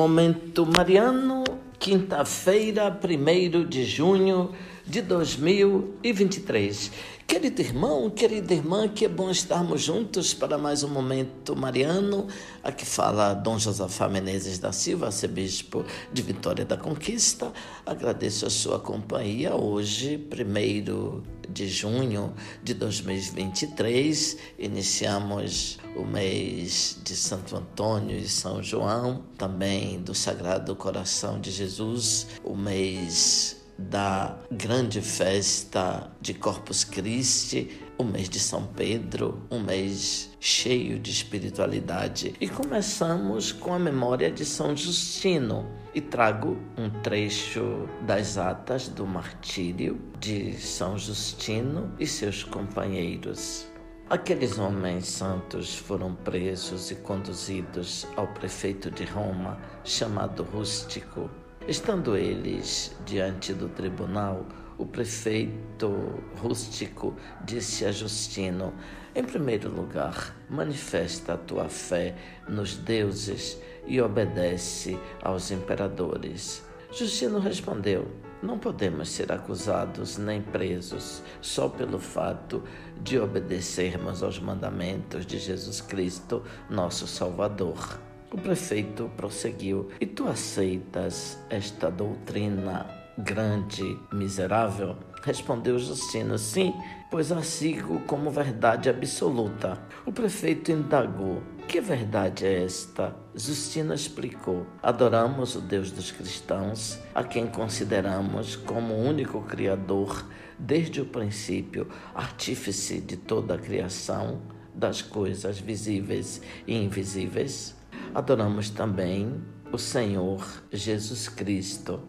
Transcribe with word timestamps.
Momento 0.00 0.64
Mariano, 0.64 1.44
quinta-feira, 1.78 2.88
1 2.88 3.68
de 3.68 3.84
junho 3.84 4.50
de 4.86 5.02
2023. 5.02 6.90
Querido 7.26 7.60
irmão, 7.60 8.08
querida 8.08 8.54
irmã, 8.54 8.88
que 8.88 9.04
é 9.04 9.08
bom 9.08 9.30
estarmos 9.30 9.82
juntos 9.82 10.32
para 10.32 10.56
mais 10.56 10.82
um 10.82 10.88
momento 10.88 11.54
mariano. 11.54 12.28
Aqui 12.64 12.86
fala 12.86 13.34
Dom 13.34 13.58
Josafá 13.58 14.08
Menezes 14.08 14.58
da 14.58 14.72
Silva, 14.72 15.04
arcebispo 15.04 15.84
de 16.10 16.22
Vitória 16.22 16.64
da 16.64 16.78
Conquista. 16.78 17.52
Agradeço 17.84 18.46
a 18.46 18.50
sua 18.50 18.80
companhia 18.80 19.54
hoje, 19.54 20.16
1 20.16 21.39
de 21.52 21.68
junho 21.68 22.34
de 22.62 22.74
2023. 22.74 24.36
Iniciamos 24.58 25.78
o 25.96 26.04
mês 26.04 27.00
de 27.04 27.14
Santo 27.16 27.56
Antônio 27.56 28.16
e 28.16 28.28
São 28.28 28.62
João, 28.62 29.24
também 29.36 30.00
do 30.00 30.14
Sagrado 30.14 30.74
Coração 30.76 31.40
de 31.40 31.50
Jesus, 31.50 32.26
o 32.44 32.56
mês 32.56 33.56
da 33.78 34.38
grande 34.50 35.00
festa 35.00 36.10
de 36.20 36.34
Corpus 36.34 36.84
Christi, 36.84 37.70
o 38.00 38.04
mês 38.04 38.30
de 38.30 38.40
São 38.40 38.64
Pedro, 38.64 39.42
um 39.50 39.60
mês 39.60 40.30
cheio 40.40 40.98
de 40.98 41.10
espiritualidade. 41.10 42.34
E 42.40 42.48
começamos 42.48 43.52
com 43.52 43.74
a 43.74 43.78
memória 43.78 44.30
de 44.30 44.42
São 44.42 44.74
Justino. 44.74 45.68
E 45.94 46.00
trago 46.00 46.56
um 46.78 46.88
trecho 47.02 47.86
das 48.06 48.38
atas 48.38 48.88
do 48.88 49.06
martírio 49.06 50.00
de 50.18 50.54
São 50.54 50.96
Justino 50.96 51.92
e 51.98 52.06
seus 52.06 52.42
companheiros. 52.42 53.66
Aqueles 54.08 54.58
homens 54.58 55.06
santos 55.06 55.76
foram 55.76 56.14
presos 56.14 56.90
e 56.90 56.94
conduzidos 56.94 58.06
ao 58.16 58.28
prefeito 58.28 58.90
de 58.90 59.04
Roma, 59.04 59.58
chamado 59.84 60.42
Rústico, 60.42 61.28
Estando 61.68 62.16
eles 62.16 62.96
diante 63.04 63.52
do 63.52 63.68
tribunal, 63.68 64.46
o 64.80 64.86
prefeito 64.86 66.22
rústico 66.38 67.14
disse 67.44 67.84
a 67.84 67.92
Justino: 67.92 68.72
Em 69.14 69.22
primeiro 69.22 69.68
lugar, 69.68 70.34
manifesta 70.48 71.34
a 71.34 71.36
tua 71.36 71.68
fé 71.68 72.16
nos 72.48 72.76
deuses 72.76 73.60
e 73.86 74.00
obedece 74.00 74.98
aos 75.22 75.50
imperadores. 75.50 76.64
Justino 76.90 77.38
respondeu: 77.38 78.08
Não 78.42 78.58
podemos 78.58 79.10
ser 79.10 79.30
acusados 79.30 80.16
nem 80.16 80.40
presos 80.40 81.22
só 81.42 81.68
pelo 81.68 81.98
fato 81.98 82.64
de 83.02 83.18
obedecermos 83.18 84.22
aos 84.22 84.40
mandamentos 84.40 85.26
de 85.26 85.38
Jesus 85.38 85.82
Cristo, 85.82 86.42
nosso 86.70 87.06
Salvador. 87.06 88.00
O 88.32 88.38
prefeito 88.38 89.10
prosseguiu: 89.14 89.90
E 90.00 90.06
tu 90.06 90.26
aceitas 90.26 91.38
esta 91.50 91.90
doutrina 91.90 92.98
grande, 93.22 93.98
miserável? 94.12 94.96
Respondeu 95.22 95.78
Justino: 95.78 96.38
Sim, 96.38 96.74
pois 97.10 97.30
a 97.30 97.42
sigo 97.42 98.00
como 98.00 98.30
verdade 98.30 98.88
absoluta. 98.88 99.80
O 100.06 100.12
prefeito 100.12 100.72
indagou: 100.72 101.42
Que 101.68 101.80
verdade 101.80 102.46
é 102.46 102.64
esta? 102.64 103.14
Justino 103.34 103.94
explicou: 103.94 104.66
Adoramos 104.82 105.54
o 105.54 105.60
Deus 105.60 105.90
dos 105.90 106.10
cristãos, 106.10 106.98
a 107.14 107.22
quem 107.22 107.46
consideramos 107.46 108.56
como 108.56 108.94
único 108.94 109.42
Criador 109.42 110.26
desde 110.58 111.00
o 111.00 111.06
princípio, 111.06 111.88
artífice 112.14 113.00
de 113.00 113.16
toda 113.16 113.54
a 113.54 113.58
criação, 113.58 114.42
das 114.74 115.02
coisas 115.02 115.58
visíveis 115.58 116.40
e 116.66 116.76
invisíveis 116.76 117.78
adoramos 118.14 118.70
também 118.70 119.40
o 119.72 119.78
Senhor 119.78 120.44
Jesus 120.72 121.28
Cristo. 121.28 122.00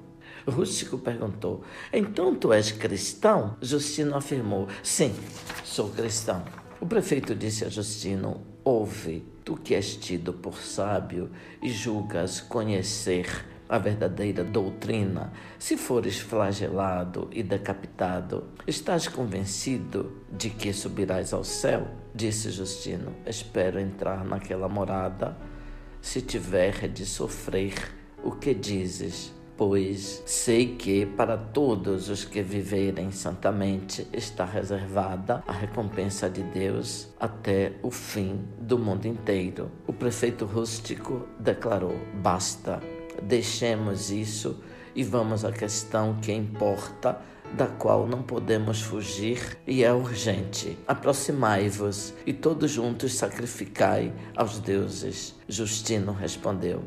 Rústico 0.48 0.98
perguntou: 0.98 1.64
Então 1.92 2.36
tu 2.36 2.52
és 2.52 2.72
cristão? 2.72 3.58
Justino 3.62 4.16
afirmou: 4.16 4.68
Sim, 4.84 5.14
sou 5.64 5.90
cristão. 5.90 6.44
O 6.80 6.86
prefeito 6.86 7.36
disse 7.36 7.66
a 7.66 7.70
Justino: 7.70 8.42
Ouve, 8.64 9.24
tu 9.44 9.56
que 9.56 9.76
és 9.76 9.96
tido 9.96 10.34
por 10.34 10.58
sábio 10.58 11.30
e 11.62 11.70
julgas 11.70 12.42
conhecer 12.42 13.46
a 13.72 13.78
verdadeira 13.78 14.44
doutrina, 14.44 15.32
se 15.58 15.78
fores 15.78 16.20
flagelado 16.20 17.30
e 17.32 17.42
decapitado, 17.42 18.50
estás 18.68 19.08
convencido 19.08 20.12
de 20.30 20.50
que 20.50 20.74
subirás 20.74 21.32
ao 21.32 21.44
céu? 21.44 21.88
Disse 22.14 22.52
Justino: 22.52 23.16
Espero 23.26 23.80
entrar 23.80 24.26
naquela 24.26 24.68
morada 24.68 25.38
se 26.02 26.22
tiver 26.22 26.90
de 26.90 27.06
sofrer 27.06 27.74
o 28.24 28.32
que 28.32 28.54
dizes, 28.54 29.34
pois 29.62 30.24
sei 30.26 30.76
que 30.76 31.06
para 31.06 31.38
todos 31.38 32.10
os 32.10 32.26
que 32.26 32.42
viverem 32.42 33.12
santamente 33.12 34.08
está 34.12 34.44
reservada 34.44 35.44
a 35.46 35.52
recompensa 35.52 36.28
de 36.28 36.42
Deus 36.42 37.10
até 37.20 37.74
o 37.84 37.92
fim 37.92 38.44
do 38.60 38.80
mundo 38.80 39.06
inteiro. 39.06 39.70
O 39.86 39.94
prefeito 39.94 40.46
rústico 40.46 41.28
declarou: 41.38 41.94
basta, 42.24 42.80
deixemos 43.22 44.10
isso 44.10 44.64
e 44.96 45.04
vamos 45.04 45.46
à 45.46 45.52
questão 45.52 46.16
que 46.16 46.34
importa 46.34 47.22
da 47.54 47.68
qual 47.68 48.08
não 48.08 48.24
podemos 48.24 48.82
fugir 48.82 49.60
e 49.68 49.84
é 49.84 49.94
urgente. 49.94 50.76
Aproximai-vos 50.88 52.16
e 52.26 52.34
todos 52.34 52.72
juntos 52.72 53.14
sacrificai 53.14 54.12
aos 54.36 54.58
deuses. 54.58 55.36
Justino 55.48 56.14
respondeu: 56.14 56.82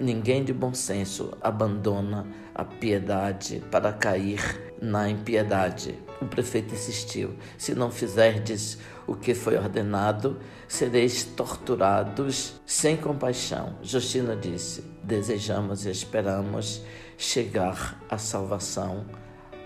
Ninguém 0.00 0.42
de 0.42 0.52
bom 0.52 0.74
senso 0.74 1.36
abandona 1.40 2.26
a 2.52 2.64
piedade 2.64 3.62
para 3.70 3.92
cair 3.92 4.74
na 4.82 5.08
impiedade. 5.08 5.98
O 6.20 6.26
prefeito 6.26 6.74
insistiu: 6.74 7.34
Se 7.56 7.74
não 7.74 7.90
fizerdes 7.90 8.78
o 9.06 9.14
que 9.14 9.34
foi 9.34 9.56
ordenado, 9.56 10.40
sereis 10.66 11.22
torturados 11.24 12.60
sem 12.66 12.96
compaixão. 12.96 13.78
Justino 13.82 14.36
disse: 14.36 14.82
Desejamos 15.02 15.86
e 15.86 15.90
esperamos 15.90 16.82
chegar 17.16 18.02
à 18.10 18.18
salvação 18.18 19.04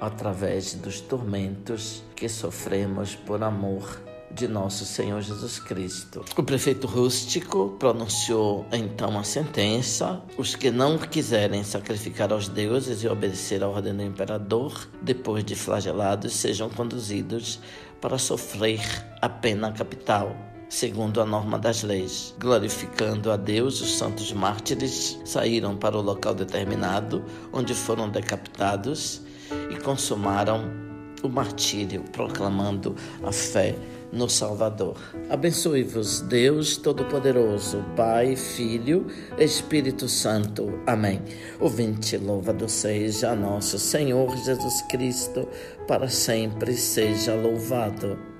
através 0.00 0.74
dos 0.74 1.00
tormentos 1.00 2.02
que 2.14 2.28
sofremos 2.28 3.14
por 3.14 3.42
amor 3.42 4.07
de 4.30 4.46
nosso 4.46 4.84
Senhor 4.84 5.20
Jesus 5.20 5.58
Cristo. 5.58 6.24
O 6.36 6.42
prefeito 6.42 6.86
rústico 6.86 7.76
pronunciou 7.78 8.66
então 8.72 9.18
a 9.18 9.24
sentença: 9.24 10.22
os 10.36 10.54
que 10.54 10.70
não 10.70 10.98
quiserem 10.98 11.64
sacrificar 11.64 12.32
aos 12.32 12.48
deuses 12.48 13.02
e 13.02 13.08
obedecer 13.08 13.62
à 13.62 13.68
ordem 13.68 13.94
do 13.94 14.02
imperador, 14.02 14.88
depois 15.02 15.44
de 15.44 15.54
flagelados, 15.54 16.32
sejam 16.34 16.68
conduzidos 16.68 17.60
para 18.00 18.18
sofrer 18.18 18.80
a 19.20 19.28
pena 19.28 19.72
capital. 19.72 20.36
Segundo 20.68 21.22
a 21.22 21.24
norma 21.24 21.58
das 21.58 21.82
leis, 21.82 22.34
glorificando 22.38 23.32
a 23.32 23.38
Deus, 23.38 23.80
os 23.80 23.96
santos 23.96 24.34
mártires 24.34 25.18
saíram 25.24 25.74
para 25.74 25.96
o 25.96 26.02
local 26.02 26.34
determinado, 26.34 27.24
onde 27.54 27.72
foram 27.74 28.10
decapitados 28.10 29.22
e 29.70 29.76
consumaram 29.76 30.87
o 31.22 31.28
martírio, 31.28 32.02
proclamando 32.12 32.94
a 33.22 33.32
fé 33.32 33.74
no 34.12 34.28
Salvador. 34.28 34.96
Abençoe-vos, 35.28 36.20
Deus 36.22 36.76
Todo-Poderoso, 36.76 37.84
Pai, 37.96 38.36
Filho, 38.36 39.06
Espírito 39.38 40.08
Santo. 40.08 40.80
Amém. 40.86 41.20
Ouvinte, 41.60 42.16
louvado 42.16 42.68
seja 42.68 43.34
nosso 43.34 43.78
Senhor 43.78 44.36
Jesus 44.36 44.82
Cristo, 44.90 45.48
para 45.86 46.08
sempre 46.08 46.74
seja 46.74 47.34
louvado. 47.34 48.37